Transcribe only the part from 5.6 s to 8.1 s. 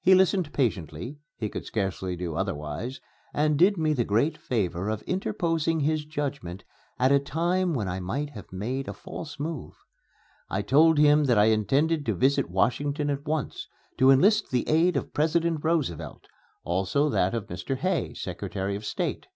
his judgment at a time when I